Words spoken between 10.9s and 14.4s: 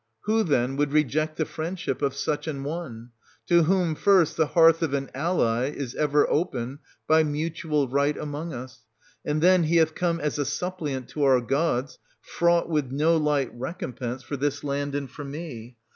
to our gods, fraught with no light recompense for